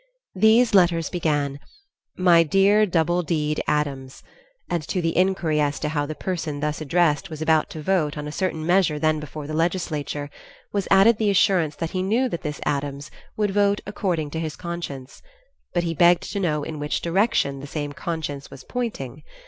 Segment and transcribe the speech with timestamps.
[0.33, 1.59] These letters began,
[2.17, 4.23] "My dear Double D'ed Addams,"
[4.67, 8.17] and to the inquiry as to how the person thus addressed was about to vote
[8.17, 10.31] on a certain measure then before the legislature,
[10.73, 14.55] was added the assurance that he knew that this Addams "would vote according to his
[14.55, 15.21] conscience,"
[15.71, 19.21] but he begged to know in which direction the same conscience "was pointing."